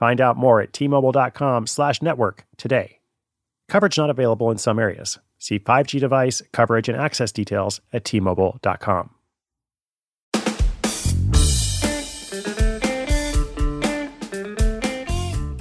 Find 0.00 0.18
out 0.18 0.38
more 0.38 0.62
at 0.62 0.72
tmobile.com 0.72 1.66
slash 1.66 2.00
network 2.00 2.46
today. 2.56 3.00
Coverage 3.68 3.98
not 3.98 4.08
available 4.08 4.50
in 4.50 4.56
some 4.56 4.78
areas. 4.78 5.18
See 5.38 5.58
5G 5.58 6.00
device, 6.00 6.42
coverage, 6.52 6.88
and 6.88 6.98
access 6.98 7.30
details 7.30 7.82
at 7.92 8.04
tmobile.com. 8.04 9.10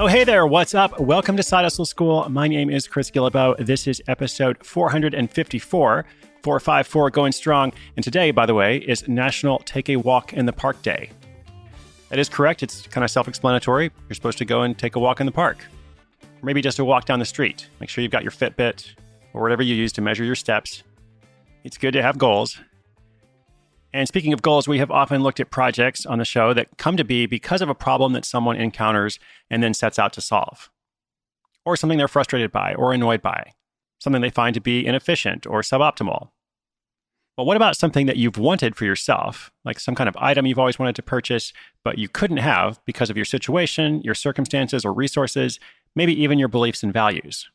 Oh, 0.01 0.07
hey 0.07 0.23
there, 0.23 0.47
what's 0.47 0.73
up? 0.73 0.97
Welcome 1.01 1.35
to 1.35 1.43
Side 1.43 1.63
Hustle 1.63 1.85
School. 1.85 2.29
My 2.29 2.47
name 2.47 2.69
is 2.69 2.87
Chris 2.87 3.11
Guillebeau. 3.11 3.57
This 3.57 3.85
is 3.85 4.01
episode 4.07 4.65
454, 4.65 6.05
454 6.41 7.09
going 7.09 7.33
strong. 7.33 7.73
And 7.97 8.03
today, 8.05 8.31
by 8.31 8.45
the 8.45 8.53
way, 8.53 8.77
is 8.77 9.05
National 9.09 9.59
Take 9.59 9.89
a 9.89 9.97
Walk 9.97 10.31
in 10.31 10.45
the 10.45 10.53
Park 10.53 10.81
Day. 10.81 11.09
That 12.09 12.19
is 12.19 12.27
correct. 12.27 12.63
It's 12.63 12.87
kind 12.87 13.03
of 13.03 13.11
self 13.11 13.27
explanatory. 13.27 13.91
You're 14.07 14.15
supposed 14.15 14.39
to 14.39 14.45
go 14.45 14.63
and 14.63 14.77
take 14.77 14.95
a 14.95 14.99
walk 14.99 15.19
in 15.19 15.25
the 15.25 15.31
park, 15.31 15.65
or 16.21 16.45
maybe 16.45 16.61
just 16.61 16.79
a 16.79 16.85
walk 16.85 17.05
down 17.05 17.19
the 17.19 17.25
street. 17.25 17.69
Make 17.79 17.89
sure 17.89 18.01
you've 18.01 18.11
got 18.11 18.23
your 18.23 18.31
Fitbit 18.31 18.93
or 19.33 19.41
whatever 19.41 19.61
you 19.61 19.75
use 19.75 19.91
to 19.93 20.01
measure 20.01 20.23
your 20.23 20.35
steps. 20.35 20.83
It's 21.63 21.77
good 21.77 21.93
to 21.93 22.01
have 22.01 22.17
goals. 22.17 22.59
And 23.93 24.07
speaking 24.07 24.33
of 24.33 24.41
goals, 24.41 24.67
we 24.67 24.79
have 24.79 24.91
often 24.91 25.23
looked 25.23 25.39
at 25.39 25.49
projects 25.49 26.05
on 26.05 26.19
the 26.19 26.25
show 26.25 26.53
that 26.53 26.77
come 26.77 26.95
to 26.97 27.03
be 27.03 27.25
because 27.25 27.61
of 27.61 27.69
a 27.69 27.75
problem 27.75 28.13
that 28.13 28.25
someone 28.25 28.55
encounters 28.55 29.19
and 29.49 29.63
then 29.63 29.73
sets 29.73 29.97
out 29.97 30.13
to 30.13 30.21
solve, 30.21 30.69
or 31.65 31.75
something 31.75 31.97
they're 31.97 32.07
frustrated 32.07 32.51
by 32.51 32.75
or 32.75 32.93
annoyed 32.93 33.21
by, 33.21 33.53
something 33.99 34.21
they 34.21 34.29
find 34.29 34.53
to 34.53 34.61
be 34.61 34.85
inefficient 34.85 35.47
or 35.47 35.61
suboptimal. 35.61 36.29
But 37.39 37.45
what 37.45 37.55
about 37.55 37.77
something 37.77 38.05
that 38.07 38.17
you've 38.17 38.37
wanted 38.37 38.75
for 38.75 38.83
yourself, 38.83 39.49
like 39.63 39.79
some 39.79 39.95
kind 39.95 40.09
of 40.09 40.17
item 40.17 40.45
you've 40.45 40.59
always 40.59 40.77
wanted 40.77 40.97
to 40.97 41.01
purchase, 41.01 41.53
but 41.85 41.97
you 41.97 42.09
couldn't 42.09 42.35
have 42.35 42.81
because 42.83 43.09
of 43.09 43.15
your 43.15 43.23
situation, 43.23 44.01
your 44.01 44.13
circumstances, 44.13 44.83
or 44.83 44.91
resources, 44.91 45.57
maybe 45.95 46.11
even 46.21 46.37
your 46.37 46.49
beliefs 46.49 46.83
and 46.83 46.91
values? 46.91 47.49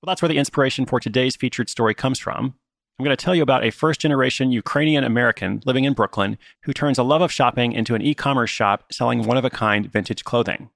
Well, 0.00 0.12
that's 0.12 0.22
where 0.22 0.28
the 0.28 0.38
inspiration 0.38 0.86
for 0.86 1.00
today's 1.00 1.34
featured 1.34 1.68
story 1.68 1.92
comes 1.92 2.20
from. 2.20 2.54
I'm 2.96 3.04
going 3.04 3.16
to 3.16 3.20
tell 3.20 3.34
you 3.34 3.42
about 3.42 3.64
a 3.64 3.72
first 3.72 4.00
generation 4.00 4.52
Ukrainian 4.52 5.02
American 5.02 5.60
living 5.66 5.82
in 5.82 5.94
Brooklyn 5.94 6.38
who 6.62 6.72
turns 6.72 6.96
a 6.96 7.02
love 7.02 7.20
of 7.20 7.32
shopping 7.32 7.72
into 7.72 7.96
an 7.96 8.02
e 8.02 8.14
commerce 8.14 8.50
shop 8.50 8.92
selling 8.92 9.24
one 9.24 9.36
of 9.36 9.44
a 9.44 9.50
kind 9.50 9.90
vintage 9.90 10.22
clothing. 10.22 10.70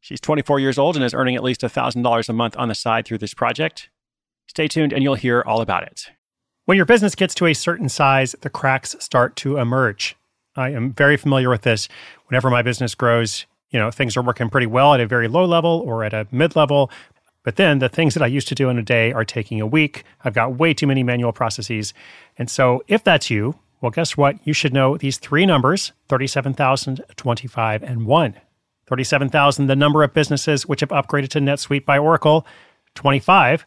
She's 0.00 0.20
24 0.20 0.58
years 0.58 0.76
old 0.76 0.96
and 0.96 1.04
is 1.04 1.14
earning 1.14 1.36
at 1.36 1.44
least 1.44 1.60
$1,000 1.60 2.28
a 2.28 2.32
month 2.32 2.56
on 2.56 2.66
the 2.66 2.74
side 2.74 3.06
through 3.06 3.18
this 3.18 3.32
project. 3.32 3.90
Stay 4.48 4.66
tuned 4.66 4.92
and 4.92 5.04
you'll 5.04 5.14
hear 5.14 5.44
all 5.46 5.60
about 5.60 5.84
it. 5.84 6.10
When 6.66 6.76
your 6.76 6.86
business 6.86 7.14
gets 7.14 7.34
to 7.34 7.46
a 7.46 7.52
certain 7.52 7.90
size, 7.90 8.34
the 8.40 8.48
cracks 8.48 8.96
start 8.98 9.36
to 9.36 9.58
emerge. 9.58 10.16
I 10.56 10.70
am 10.70 10.94
very 10.94 11.18
familiar 11.18 11.50
with 11.50 11.60
this. 11.60 11.88
Whenever 12.28 12.48
my 12.48 12.62
business 12.62 12.94
grows, 12.94 13.44
you 13.68 13.78
know, 13.78 13.90
things 13.90 14.16
are 14.16 14.22
working 14.22 14.48
pretty 14.48 14.66
well 14.66 14.94
at 14.94 15.00
a 15.00 15.06
very 15.06 15.28
low 15.28 15.44
level 15.44 15.82
or 15.84 16.04
at 16.04 16.14
a 16.14 16.26
mid 16.30 16.56
level. 16.56 16.90
But 17.42 17.56
then 17.56 17.80
the 17.80 17.90
things 17.90 18.14
that 18.14 18.22
I 18.22 18.28
used 18.28 18.48
to 18.48 18.54
do 18.54 18.70
in 18.70 18.78
a 18.78 18.82
day 18.82 19.12
are 19.12 19.26
taking 19.26 19.60
a 19.60 19.66
week. 19.66 20.04
I've 20.24 20.32
got 20.32 20.56
way 20.56 20.72
too 20.72 20.86
many 20.86 21.02
manual 21.02 21.32
processes. 21.32 21.92
And 22.38 22.48
so 22.48 22.82
if 22.88 23.04
that's 23.04 23.28
you, 23.28 23.56
well, 23.82 23.90
guess 23.90 24.16
what? 24.16 24.36
You 24.44 24.54
should 24.54 24.72
know 24.72 24.96
these 24.96 25.18
three 25.18 25.44
numbers 25.44 25.92
37,000, 26.08 27.02
25, 27.14 27.82
and 27.82 28.06
1. 28.06 28.34
37,000, 28.86 29.66
the 29.66 29.76
number 29.76 30.02
of 30.02 30.14
businesses 30.14 30.66
which 30.66 30.80
have 30.80 30.88
upgraded 30.88 31.28
to 31.28 31.40
NetSuite 31.40 31.84
by 31.84 31.98
Oracle. 31.98 32.46
25, 32.94 33.66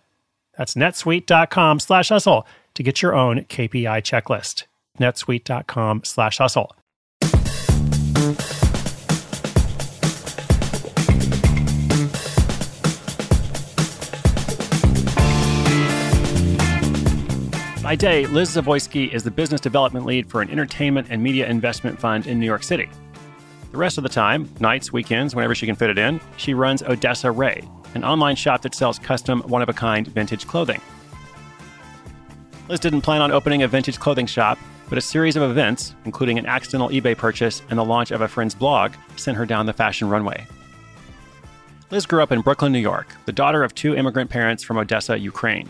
That's 0.57 0.75
netsuite.com 0.75 1.79
slash 1.79 2.09
hustle 2.09 2.45
to 2.75 2.83
get 2.83 3.01
your 3.01 3.15
own 3.15 3.45
KPI 3.45 4.01
checklist. 4.01 4.65
netsuite.com 4.99 6.03
slash 6.03 6.37
hustle. 6.37 6.75
By 17.91 17.95
day, 17.95 18.25
Liz 18.27 18.55
Zavoyski 18.55 19.11
is 19.11 19.23
the 19.23 19.31
business 19.31 19.59
development 19.59 20.05
lead 20.05 20.29
for 20.29 20.41
an 20.41 20.49
entertainment 20.49 21.07
and 21.09 21.21
media 21.21 21.45
investment 21.49 21.99
fund 21.99 22.25
in 22.25 22.39
New 22.39 22.45
York 22.45 22.63
City. 22.63 22.89
The 23.71 23.77
rest 23.77 23.97
of 23.97 24.03
the 24.03 24.09
time, 24.09 24.49
nights, 24.61 24.93
weekends, 24.93 25.35
whenever 25.35 25.53
she 25.53 25.65
can 25.65 25.75
fit 25.75 25.89
it 25.89 25.97
in, 25.97 26.21
she 26.37 26.53
runs 26.53 26.83
Odessa 26.83 27.29
Ray, 27.31 27.67
an 27.93 28.03
online 28.03 28.35
shop 28.35 28.61
that 28.61 28.75
sells 28.75 28.99
custom, 28.99 29.41
one 29.41 29.61
of 29.61 29.69
a 29.69 29.73
kind 29.73 30.07
vintage 30.07 30.47
clothing. 30.47 30.81
Liz 32.69 32.79
didn't 32.79 33.01
plan 33.01 33.21
on 33.21 33.31
opening 33.31 33.63
a 33.63 33.67
vintage 33.67 33.99
clothing 33.99 34.25
shop, 34.25 34.57
but 34.87 34.97
a 34.97 35.01
series 35.01 35.35
of 35.35 35.43
events, 35.49 35.95
including 36.05 36.37
an 36.37 36.45
accidental 36.45 36.89
eBay 36.89 37.17
purchase 37.17 37.61
and 37.69 37.79
the 37.79 37.83
launch 37.83 38.11
of 38.11 38.21
a 38.21 38.27
friend's 38.27 38.55
blog, 38.55 38.93
sent 39.15 39.37
her 39.37 39.45
down 39.45 39.65
the 39.65 39.73
fashion 39.73 40.09
runway. 40.09 40.45
Liz 41.89 42.05
grew 42.05 42.23
up 42.23 42.31
in 42.31 42.41
Brooklyn, 42.41 42.71
New 42.71 42.79
York, 42.79 43.07
the 43.25 43.33
daughter 43.33 43.63
of 43.63 43.75
two 43.75 43.95
immigrant 43.95 44.29
parents 44.29 44.63
from 44.63 44.77
Odessa, 44.77 45.17
Ukraine. 45.17 45.67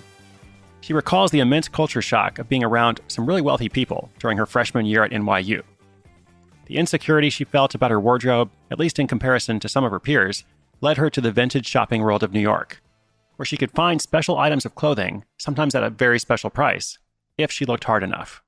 She 0.82 0.94
recalls 0.94 1.32
the 1.32 1.40
immense 1.40 1.68
culture 1.68 2.02
shock 2.02 2.40
of 2.40 2.50
being 2.50 2.64
around 2.64 3.00
some 3.08 3.26
really 3.26 3.42
wealthy 3.42 3.70
people 3.70 4.10
during 4.20 4.38
her 4.38 4.46
freshman 4.46 4.86
year 4.86 5.04
at 5.04 5.12
NYU. 5.12 5.64
The 6.66 6.78
insecurity 6.78 7.30
she 7.30 7.44
felt 7.44 7.76
about 7.76 7.92
her 7.92 8.00
wardrobe, 8.00 8.50
at 8.70 8.80
least 8.80 9.00
in 9.00 9.08
comparison 9.08 9.60
to 9.60 9.70
some 9.70 9.84
of 9.84 9.92
her 9.92 10.00
peers, 10.00 10.44
led 10.82 10.98
her 10.98 11.10
to 11.10 11.22
the 11.22 11.32
vintage 11.32 11.68
shopping 11.68 12.02
world 12.02 12.24
of 12.24 12.34
New 12.34 12.40
York, 12.40 12.82
where 13.36 13.46
she 13.46 13.58
could 13.58 13.72
find 13.72 14.02
special 14.02 14.38
items 14.38 14.66
of 14.66 14.76
clothing, 14.76 15.24
sometimes 15.38 15.76
at 15.76 15.84
a 15.84 15.90
very 15.90 16.20
special 16.20 16.50
price, 16.50 16.98
if 17.38 17.52
she 17.52 17.66
looked 17.66 17.86
hard 17.86 18.04
enough. 18.04 18.44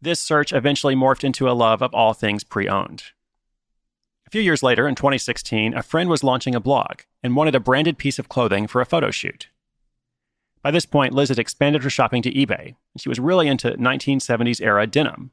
This 0.00 0.20
search 0.20 0.52
eventually 0.52 0.94
morphed 0.94 1.24
into 1.24 1.48
a 1.48 1.52
love 1.52 1.82
of 1.82 1.94
all 1.94 2.14
things 2.14 2.44
pre 2.44 2.68
owned. 2.68 3.04
A 4.26 4.30
few 4.30 4.40
years 4.40 4.62
later, 4.62 4.88
in 4.88 4.94
2016, 4.94 5.74
a 5.74 5.82
friend 5.82 6.10
was 6.10 6.24
launching 6.24 6.54
a 6.54 6.60
blog 6.60 7.02
and 7.22 7.36
wanted 7.36 7.54
a 7.54 7.60
branded 7.60 7.96
piece 7.96 8.18
of 8.18 8.28
clothing 8.28 8.66
for 8.66 8.80
a 8.80 8.86
photo 8.86 9.10
shoot. 9.10 9.48
By 10.62 10.72
this 10.72 10.86
point, 10.86 11.14
Liz 11.14 11.28
had 11.28 11.38
expanded 11.38 11.84
her 11.84 11.90
shopping 11.90 12.22
to 12.22 12.32
eBay, 12.32 12.74
and 12.92 13.00
she 13.00 13.08
was 13.08 13.20
really 13.20 13.46
into 13.46 13.70
1970s 13.72 14.60
era 14.60 14.86
denim. 14.86 15.30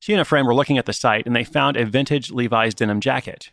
She 0.00 0.12
and 0.12 0.20
a 0.20 0.24
friend 0.26 0.46
were 0.46 0.54
looking 0.54 0.76
at 0.76 0.84
the 0.84 0.92
site 0.92 1.24
and 1.24 1.34
they 1.34 1.44
found 1.44 1.78
a 1.78 1.86
vintage 1.86 2.30
Levi's 2.30 2.74
denim 2.74 3.00
jacket 3.00 3.52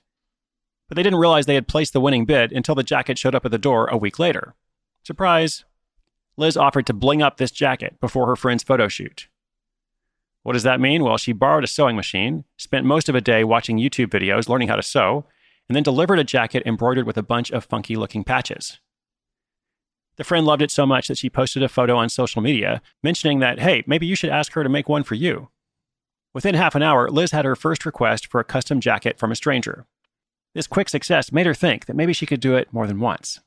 but 0.92 0.98
they 0.98 1.04
didn't 1.04 1.20
realize 1.20 1.46
they 1.46 1.56
had 1.56 1.70
placed 1.70 1.94
the 1.94 2.02
winning 2.02 2.26
bid 2.26 2.52
until 2.52 2.76
the 2.76 2.84
jacket 2.84 3.18
showed 3.18 3.34
up 3.34 3.46
at 3.46 3.52
the 3.52 3.58
door 3.58 3.88
a 3.88 3.96
week 3.96 4.20
later. 4.20 4.56
Surprise! 5.04 5.64
Liz 6.36 6.58
offered 6.58 6.86
to 6.86 6.94
bling 6.94 7.22
up 7.22 7.38
this 7.38 7.50
jacket 7.50 7.98
before 8.02 8.28
her 8.28 8.36
friend's 8.36 8.62
photo 8.62 8.90
shoot. 8.90 9.30
What 10.44 10.52
does 10.52 10.64
that 10.64 10.82
mean? 10.82 11.02
Well, 11.02 11.16
she 11.16 11.32
borrowed 11.32 11.64
a 11.64 11.68
sewing 11.68 11.96
machine, 11.96 12.44
spent 12.58 12.86
most 12.86 13.08
of 13.08 13.16
a 13.16 13.22
day 13.22 13.46
watching 13.46 13.78
YouTube 13.78 14.08
videos 14.08 14.50
learning 14.50 14.68
how 14.68 14.76
to 14.76 14.84
sew, 14.84 15.24
and 15.70 15.78
then 15.78 15.84
delivered 15.84 16.20
a 16.20 16.26
jacket 16.26 16.62
embroidered 16.66 17.08
with 17.08 17.16
a 17.16 17.24
bunch 17.24 17.52
of 17.52 17.64
funky 17.64 17.96
looking 17.96 18.26
patches. 18.26 18.82
The 20.18 20.26
friend 20.26 20.46
loved 20.46 20.62
it 20.62 20.72
so 20.72 20.86
much 20.86 21.08
that 21.08 21.18
she 21.18 21.30
posted 21.30 21.64
a 21.64 21.70
photo 21.70 21.96
on 21.96 22.10
social 22.10 22.42
media 22.42 22.82
mentioning 23.02 23.40
that, 23.40 23.62
hey, 23.62 23.82
maybe 23.88 24.08
you 24.08 24.16
should 24.18 24.30
ask 24.30 24.52
her 24.52 24.64
to 24.66 24.70
make 24.70 24.90
one 24.90 25.04
for 25.04 25.16
you. 25.16 25.52
Within 26.34 26.56
half 26.56 26.76
an 26.76 26.84
hour, 26.84 27.10
Liz 27.10 27.32
had 27.32 27.46
her 27.46 27.56
first 27.56 27.86
request 27.86 28.28
for 28.28 28.42
a 28.42 28.44
custom 28.44 28.82
jacket 28.82 29.18
from 29.18 29.32
a 29.32 29.38
stranger. 29.38 29.88
This 30.54 30.68
quick 30.68 30.90
success 30.90 31.32
made 31.32 31.46
her 31.46 31.54
think 31.54 31.86
that 31.86 31.96
maybe 31.96 32.14
she 32.14 32.26
could 32.26 32.40
do 32.40 32.56
it 32.56 32.74
more 32.74 32.88
than 32.88 33.00
once. 33.00 33.40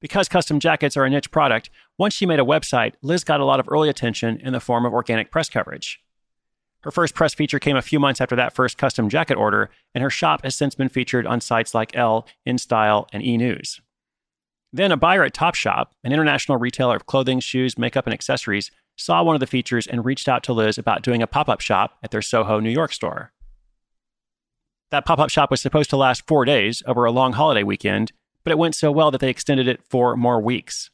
Because 0.00 0.28
custom 0.28 0.58
jackets 0.58 0.96
are 0.96 1.04
a 1.04 1.10
niche 1.10 1.30
product, 1.30 1.70
once 1.96 2.14
she 2.14 2.26
made 2.26 2.40
a 2.40 2.44
website, 2.44 2.94
Liz 3.02 3.22
got 3.24 3.40
a 3.40 3.44
lot 3.44 3.60
of 3.60 3.68
early 3.70 3.88
attention 3.88 4.40
in 4.40 4.52
the 4.52 4.60
form 4.60 4.84
of 4.84 4.92
organic 4.92 5.30
press 5.30 5.48
coverage. 5.48 6.00
Her 6.80 6.90
first 6.90 7.14
press 7.14 7.34
feature 7.34 7.60
came 7.60 7.76
a 7.76 7.82
few 7.82 8.00
months 8.00 8.20
after 8.20 8.34
that 8.34 8.54
first 8.54 8.76
custom 8.76 9.08
jacket 9.08 9.36
order, 9.36 9.70
and 9.94 10.02
her 10.02 10.10
shop 10.10 10.42
has 10.42 10.56
since 10.56 10.74
been 10.74 10.88
featured 10.88 11.26
on 11.26 11.40
sites 11.40 11.74
like 11.74 11.94
Elle, 11.94 12.26
InStyle, 12.46 13.06
and 13.12 13.22
E 13.22 13.36
News. 13.36 13.80
Then 14.72 14.90
a 14.90 14.96
buyer 14.96 15.22
at 15.22 15.34
Topshop, 15.34 15.88
an 16.02 16.12
international 16.12 16.58
retailer 16.58 16.96
of 16.96 17.06
clothing, 17.06 17.38
shoes, 17.38 17.78
makeup, 17.78 18.06
and 18.06 18.14
accessories, 18.14 18.70
saw 18.96 19.22
one 19.22 19.36
of 19.36 19.40
the 19.40 19.46
features 19.46 19.86
and 19.86 20.04
reached 20.04 20.28
out 20.28 20.42
to 20.44 20.52
Liz 20.52 20.78
about 20.78 21.02
doing 21.02 21.22
a 21.22 21.26
pop 21.26 21.48
up 21.48 21.60
shop 21.60 21.98
at 22.02 22.10
their 22.10 22.22
Soho, 22.22 22.58
New 22.58 22.70
York 22.70 22.92
store. 22.92 23.32
That 24.92 25.06
pop 25.06 25.18
up 25.18 25.30
shop 25.30 25.50
was 25.50 25.62
supposed 25.62 25.88
to 25.88 25.96
last 25.96 26.26
four 26.26 26.44
days 26.44 26.82
over 26.86 27.06
a 27.06 27.10
long 27.10 27.32
holiday 27.32 27.62
weekend, 27.62 28.12
but 28.44 28.50
it 28.50 28.58
went 28.58 28.74
so 28.74 28.92
well 28.92 29.10
that 29.10 29.22
they 29.22 29.30
extended 29.30 29.66
it 29.66 29.82
for 29.88 30.18
more 30.18 30.38
weeks. 30.38 30.90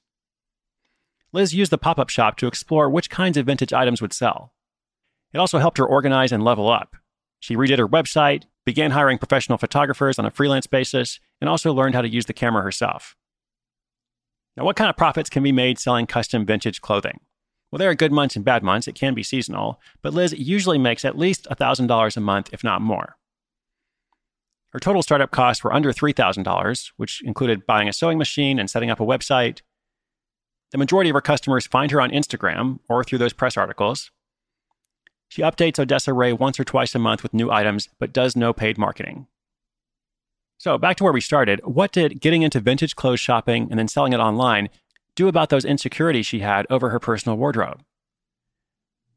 Liz 1.33 1.53
used 1.53 1.73
the 1.73 1.79
pop 1.79 1.99
up 1.99 2.09
shop 2.09 2.37
to 2.37 2.47
explore 2.47 2.89
which 2.89 3.11
kinds 3.11 3.37
of 3.37 3.47
vintage 3.47 3.73
items 3.73 4.01
would 4.01 4.13
sell. 4.13 4.53
It 5.33 5.39
also 5.39 5.59
helped 5.59 5.79
her 5.79 5.85
organize 5.85 6.31
and 6.31 6.45
level 6.45 6.71
up. 6.71 6.95
She 7.41 7.57
redid 7.57 7.79
her 7.79 7.89
website, 7.89 8.45
began 8.65 8.93
hiring 8.93 9.19
professional 9.19 9.59
photographers 9.59 10.17
on 10.17 10.25
a 10.25 10.31
freelance 10.31 10.69
basis, 10.69 11.19
and 11.41 11.51
also 11.51 11.73
learned 11.73 11.97
how 11.97 12.03
to 12.03 12.09
use 12.09 12.27
the 12.27 12.33
camera 12.33 12.63
herself. 12.63 13.17
Now, 14.57 14.65
what 14.65 14.77
kind 14.77 14.89
of 14.89 14.97
profits 14.97 15.29
can 15.29 15.43
be 15.43 15.51
made 15.51 15.81
selling 15.81 16.07
custom 16.07 16.47
vintage 16.47 16.81
clothing? 16.81 17.19
Well, 17.73 17.81
there 17.81 17.91
are 17.91 17.97
good 17.97 18.13
months 18.13 18.37
and 18.37 18.45
bad 18.45 18.63
months. 18.63 18.87
It 18.87 18.95
can 18.95 19.15
be 19.15 19.25
seasonal, 19.25 19.81
but 20.03 20.15
Liz 20.15 20.33
usually 20.39 20.79
makes 20.79 21.05
at 21.05 21.19
least 21.19 21.49
$1,000 21.51 22.17
a 22.17 22.21
month, 22.21 22.51
if 22.53 22.63
not 22.63 22.81
more. 22.81 23.18
Her 24.73 24.81
total 24.81 25.03
startup 25.03 25.31
costs 25.31 25.65
were 25.65 25.73
under 25.73 25.93
$3,000, 25.93 26.93
which 26.97 27.23
included 27.25 27.67
buying 27.67 27.89
a 27.89 27.93
sewing 27.93 28.19
machine 28.19 28.59
and 28.59 28.69
setting 28.69 28.91
up 28.91 29.01
a 29.01 29.07
website. 29.07 29.63
The 30.73 30.79
majority 30.79 31.09
of 31.09 31.15
her 31.15 31.23
customers 31.23 31.67
find 31.67 31.91
her 31.91 32.01
on 32.01 32.11
Instagram 32.11 32.81
or 32.89 33.03
through 33.03 33.19
those 33.19 33.33
press 33.33 33.57
articles. 33.57 34.11
She 35.29 35.43
updates 35.43 35.79
Odessa 35.79 36.13
Ray 36.13 36.33
once 36.33 36.61
or 36.61 36.65
twice 36.65 36.95
a 36.95 36.99
month 36.99 37.23
with 37.23 37.35
new 37.35 37.51
items, 37.51 37.89
but 37.99 38.13
does 38.13 38.37
no 38.37 38.53
paid 38.53 38.79
marketing. 38.79 39.27
So, 40.59 40.77
back 40.77 40.97
to 40.97 41.05
where 41.05 41.13
we 41.13 41.21
started. 41.21 41.61
What 41.65 41.93
did 41.93 42.21
getting 42.21 42.43
into 42.43 42.61
vintage 42.61 42.97
clothes 42.97 43.21
shopping 43.21 43.69
and 43.71 43.79
then 43.79 43.89
selling 43.89 44.13
it 44.13 44.21
online 44.21 44.69
do 45.15 45.29
about 45.29 45.49
those 45.49 45.65
insecurities 45.65 46.27
she 46.27 46.41
had 46.41 46.67
over 46.71 46.91
her 46.91 47.01
personal 47.01 47.37
wardrobe? 47.37 47.83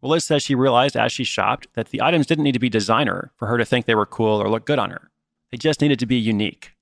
Well, 0.01 0.11
Liz 0.11 0.25
says 0.25 0.43
she 0.43 0.55
realized 0.55 0.97
as 0.97 1.11
she 1.11 1.23
shopped 1.23 1.67
that 1.73 1.89
the 1.89 2.01
items 2.01 2.25
didn't 2.25 2.43
need 2.43 2.53
to 2.53 2.59
be 2.59 2.69
designer 2.69 3.31
for 3.37 3.47
her 3.47 3.57
to 3.57 3.65
think 3.65 3.85
they 3.85 3.95
were 3.95 4.05
cool 4.05 4.41
or 4.41 4.49
look 4.49 4.65
good 4.65 4.79
on 4.79 4.89
her. 4.89 5.10
They 5.51 5.57
just 5.57 5.81
needed 5.81 5.99
to 5.99 6.05
be 6.05 6.15
unique. 6.15 6.73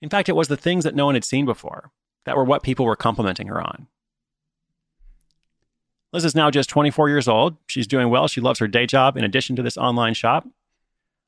In 0.00 0.08
fact, 0.08 0.28
it 0.28 0.36
was 0.36 0.48
the 0.48 0.56
things 0.56 0.84
that 0.84 0.94
no 0.94 1.06
one 1.06 1.14
had 1.14 1.24
seen 1.24 1.44
before 1.44 1.90
that 2.24 2.36
were 2.36 2.44
what 2.44 2.62
people 2.62 2.86
were 2.86 2.96
complimenting 2.96 3.48
her 3.48 3.60
on. 3.60 3.86
Liz 6.12 6.24
is 6.24 6.34
now 6.34 6.50
just 6.50 6.70
24 6.70 7.08
years 7.08 7.28
old. 7.28 7.56
She's 7.66 7.86
doing 7.86 8.10
well. 8.10 8.26
She 8.26 8.40
loves 8.40 8.58
her 8.58 8.68
day 8.68 8.86
job 8.86 9.16
in 9.16 9.24
addition 9.24 9.56
to 9.56 9.62
this 9.62 9.76
online 9.76 10.14
shop. 10.14 10.46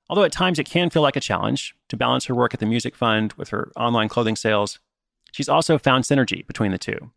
Although 0.08 0.24
at 0.24 0.32
times 0.32 0.58
it 0.58 0.68
can 0.68 0.90
feel 0.90 1.02
like 1.02 1.16
a 1.16 1.20
challenge 1.20 1.74
to 1.88 1.96
balance 1.96 2.24
her 2.26 2.34
work 2.34 2.52
at 2.52 2.60
the 2.60 2.66
Music 2.66 2.96
Fund 2.96 3.32
with 3.34 3.50
her 3.50 3.70
online 3.76 4.08
clothing 4.08 4.36
sales, 4.36 4.80
she's 5.30 5.48
also 5.48 5.78
found 5.78 6.04
synergy 6.04 6.46
between 6.46 6.72
the 6.72 6.78
two. 6.78 7.12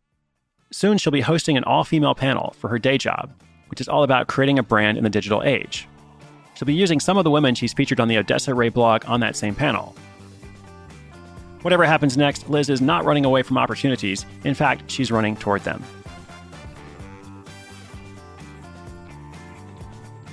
Soon 0.72 0.98
she'll 0.98 1.12
be 1.12 1.22
hosting 1.22 1.58
an 1.58 1.64
all 1.64 1.84
female 1.84 2.16
panel 2.16 2.56
for 2.60 2.70
her 2.70 2.80
day 2.80 2.98
job, 2.98 3.34
which 3.70 3.82
is 3.82 3.88
all 3.88 4.04
about 4.04 4.28
creating 4.28 4.60
a 4.60 4.64
brand 4.64 4.98
in 4.98 5.04
the 5.04 5.10
digital 5.10 5.42
age. 5.44 5.88
She'll 6.56 6.66
be 6.66 6.74
using 6.74 7.00
some 7.00 7.18
of 7.18 7.24
the 7.24 7.32
women 7.32 7.54
she's 7.54 7.74
featured 7.74 8.00
on 8.00 8.08
the 8.08 8.18
Odessa 8.18 8.54
Ray 8.54 8.70
blog 8.70 9.04
on 9.08 9.20
that 9.20 9.36
same 9.36 9.56
panel. 9.56 9.96
Whatever 11.62 11.84
happens 11.84 12.16
next, 12.16 12.50
Liz 12.50 12.70
is 12.70 12.80
not 12.80 13.06
running 13.06 13.26
away 13.26 13.42
from 13.42 13.58
opportunities. 13.58 14.26
In 14.44 14.54
fact, 14.54 14.90
she's 14.90 15.12
running 15.12 15.36
toward 15.36 15.64
them. 15.64 15.84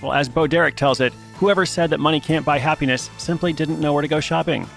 Well, 0.01 0.13
as 0.13 0.29
Bo 0.29 0.47
Derek 0.47 0.77
tells 0.77 1.01
it, 1.01 1.13
whoever 1.37 1.65
said 1.65 1.91
that 1.91 2.01
money 2.01 2.21
can't 2.21 2.45
buy 2.45 2.59
happiness 2.59 3.09
simply 3.19 3.53
didn't 3.53 3.81
know 3.81 3.93
where 3.93 4.03
to 4.03 4.09
go 4.09 4.21
shopping. 4.21 4.69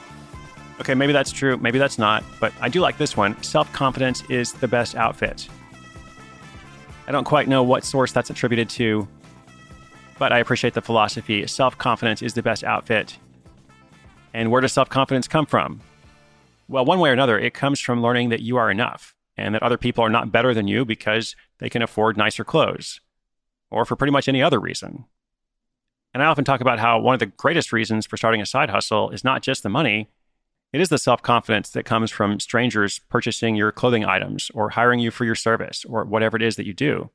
Okay, 0.80 0.94
maybe 0.94 1.14
that's 1.14 1.32
true, 1.32 1.58
maybe 1.58 1.80
that's 1.80 1.98
not, 1.98 2.24
but 2.40 2.54
I 2.62 2.70
do 2.70 2.80
like 2.80 2.98
this 2.98 3.16
one. 3.16 3.42
Self 3.44 3.72
confidence 3.72 4.24
is 4.30 4.54
the 4.54 4.68
best 4.68 4.96
outfit. 4.96 5.48
I 7.08 7.12
don't 7.12 7.24
quite 7.24 7.48
know 7.48 7.64
what 7.64 7.84
source 7.84 8.12
that's 8.12 8.30
attributed 8.30 8.70
to, 8.72 9.08
but 10.18 10.32
I 10.32 10.40
appreciate 10.40 10.74
the 10.74 10.82
philosophy. 10.82 11.46
Self 11.48 11.78
confidence 11.78 12.22
is 12.22 12.34
the 12.34 12.44
best 12.44 12.64
outfit. 12.64 13.18
And 14.34 14.52
where 14.52 14.62
does 14.62 14.74
self 14.74 14.90
confidence 14.90 15.28
come 15.28 15.46
from? 15.46 15.82
Well, 16.68 16.86
one 16.86 17.00
way 17.00 17.10
or 17.10 17.14
another, 17.14 17.38
it 17.38 17.54
comes 17.54 17.80
from 17.80 18.02
learning 18.02 18.30
that 18.30 18.42
you 18.42 18.58
are 18.58 18.72
enough 18.72 19.16
and 19.38 19.54
that 19.54 19.64
other 19.64 19.78
people 19.78 20.04
are 20.04 20.10
not 20.10 20.32
better 20.32 20.54
than 20.54 20.68
you 20.68 20.86
because 20.86 21.36
they 21.60 21.70
can 21.70 21.82
afford 21.82 22.18
nicer 22.18 22.44
clothes 22.44 23.02
or 23.70 23.86
for 23.86 23.96
pretty 23.96 24.12
much 24.12 24.28
any 24.28 24.42
other 24.42 24.60
reason. 24.60 25.06
And 26.14 26.24
I 26.24 26.28
often 26.28 26.46
talk 26.46 26.62
about 26.62 26.80
how 26.80 27.00
one 27.00 27.14
of 27.14 27.20
the 27.20 27.26
greatest 27.26 27.74
reasons 27.74 28.06
for 28.06 28.18
starting 28.18 28.42
a 28.42 28.46
side 28.46 28.70
hustle 28.70 29.10
is 29.10 29.24
not 29.24 29.42
just 29.42 29.64
the 29.64 29.70
money, 29.70 30.10
it 30.72 30.82
is 30.82 30.90
the 30.90 30.98
self 30.98 31.22
confidence 31.22 31.70
that 31.70 31.86
comes 31.86 32.12
from 32.12 32.40
strangers 32.40 33.00
purchasing 33.10 33.56
your 33.56 33.72
clothing 33.72 34.06
items 34.06 34.50
or 34.54 34.70
hiring 34.70 35.00
you 35.00 35.12
for 35.12 35.26
your 35.26 35.36
service 35.36 35.86
or 35.86 36.04
whatever 36.04 36.36
it 36.36 36.44
is 36.44 36.56
that 36.56 36.66
you 36.66 36.74
do. 36.74 37.12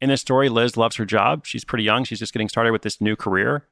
In 0.00 0.08
this 0.08 0.20
story, 0.20 0.48
Liz 0.48 0.76
loves 0.76 0.96
her 0.96 1.04
job. 1.04 1.44
She's 1.44 1.64
pretty 1.64 1.84
young. 1.84 2.04
She's 2.04 2.20
just 2.20 2.32
getting 2.32 2.48
started 2.48 2.72
with 2.72 2.82
this 2.82 3.00
new 3.00 3.16
career. 3.16 3.66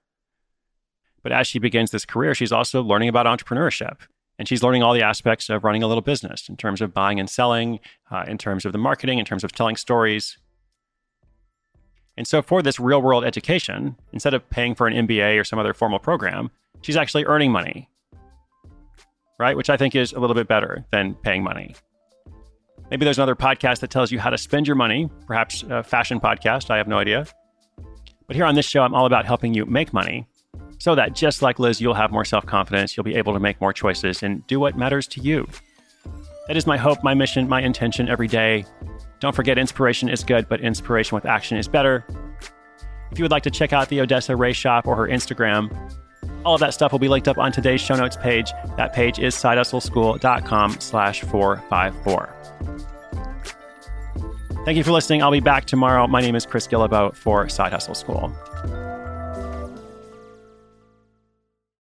But 1.22 1.32
as 1.32 1.46
she 1.46 1.58
begins 1.58 1.90
this 1.90 2.04
career, 2.04 2.34
she's 2.34 2.52
also 2.52 2.82
learning 2.82 3.08
about 3.08 3.26
entrepreneurship. 3.26 3.98
And 4.38 4.46
she's 4.46 4.62
learning 4.62 4.82
all 4.82 4.92
the 4.92 5.02
aspects 5.02 5.48
of 5.48 5.64
running 5.64 5.82
a 5.82 5.86
little 5.86 6.02
business 6.02 6.48
in 6.48 6.56
terms 6.56 6.80
of 6.82 6.92
buying 6.92 7.18
and 7.18 7.30
selling, 7.30 7.80
uh, 8.10 8.24
in 8.28 8.38
terms 8.38 8.64
of 8.64 8.72
the 8.72 8.78
marketing, 8.78 9.18
in 9.18 9.24
terms 9.24 9.44
of 9.44 9.52
telling 9.52 9.76
stories. 9.76 10.36
And 12.18 12.26
so, 12.26 12.42
for 12.42 12.62
this 12.62 12.78
real 12.78 13.00
world 13.00 13.24
education, 13.24 13.96
instead 14.12 14.34
of 14.34 14.48
paying 14.50 14.74
for 14.74 14.86
an 14.86 15.06
MBA 15.06 15.40
or 15.40 15.44
some 15.44 15.58
other 15.58 15.74
formal 15.74 15.98
program, 15.98 16.50
she's 16.82 16.96
actually 16.96 17.24
earning 17.24 17.50
money, 17.50 17.88
right? 19.38 19.56
Which 19.56 19.70
I 19.70 19.76
think 19.76 19.94
is 19.94 20.12
a 20.12 20.20
little 20.20 20.34
bit 20.34 20.48
better 20.48 20.84
than 20.90 21.14
paying 21.14 21.42
money. 21.42 21.74
Maybe 22.90 23.04
there's 23.04 23.18
another 23.18 23.34
podcast 23.34 23.80
that 23.80 23.90
tells 23.90 24.12
you 24.12 24.18
how 24.18 24.30
to 24.30 24.38
spend 24.38 24.66
your 24.66 24.76
money, 24.76 25.10
perhaps 25.26 25.64
a 25.68 25.82
fashion 25.82 26.20
podcast. 26.20 26.70
I 26.70 26.76
have 26.76 26.86
no 26.86 26.98
idea. 26.98 27.26
But 28.26 28.36
here 28.36 28.44
on 28.44 28.54
this 28.54 28.66
show, 28.66 28.82
I'm 28.82 28.94
all 28.94 29.06
about 29.06 29.26
helping 29.26 29.54
you 29.54 29.66
make 29.66 29.92
money 29.92 30.26
so 30.78 30.94
that 30.94 31.14
just 31.14 31.42
like 31.42 31.58
Liz, 31.58 31.80
you'll 31.80 31.94
have 31.94 32.10
more 32.10 32.24
self 32.24 32.46
confidence, 32.46 32.96
you'll 32.96 33.04
be 33.04 33.16
able 33.16 33.32
to 33.32 33.40
make 33.40 33.60
more 33.60 33.72
choices 33.72 34.22
and 34.22 34.46
do 34.46 34.60
what 34.60 34.76
matters 34.76 35.06
to 35.08 35.20
you. 35.20 35.48
That 36.46 36.56
is 36.56 36.66
my 36.66 36.76
hope, 36.76 37.02
my 37.02 37.14
mission, 37.14 37.48
my 37.48 37.60
intention 37.60 38.08
every 38.08 38.28
day. 38.28 38.64
Don't 39.18 39.34
forget, 39.34 39.58
inspiration 39.58 40.08
is 40.08 40.22
good, 40.22 40.48
but 40.48 40.60
inspiration 40.60 41.16
with 41.16 41.26
action 41.26 41.58
is 41.58 41.66
better. 41.66 42.06
If 43.10 43.18
you 43.18 43.24
would 43.24 43.30
like 43.30 43.42
to 43.44 43.50
check 43.50 43.72
out 43.72 43.88
the 43.88 44.00
Odessa 44.00 44.36
Ray 44.36 44.52
shop 44.52 44.86
or 44.86 44.94
her 44.96 45.08
Instagram, 45.08 45.70
all 46.46 46.54
of 46.54 46.60
that 46.60 46.72
stuff 46.72 46.92
will 46.92 47.00
be 47.00 47.08
linked 47.08 47.26
up 47.26 47.38
on 47.38 47.50
today's 47.50 47.80
show 47.80 47.96
notes 47.96 48.16
page. 48.16 48.52
That 48.76 48.92
page 48.92 49.18
is 49.18 49.34
sidehustleschool.com 49.34 50.80
slash 50.80 51.22
454. 51.22 52.32
Thank 54.64 54.78
you 54.78 54.84
for 54.84 54.92
listening. 54.92 55.22
I'll 55.22 55.30
be 55.30 55.40
back 55.40 55.64
tomorrow. 55.64 56.06
My 56.06 56.20
name 56.20 56.36
is 56.36 56.46
Chris 56.46 56.66
Guillebeau 56.66 57.14
for 57.14 57.48
Side 57.48 57.72
Hustle 57.72 57.94
School. 57.94 58.32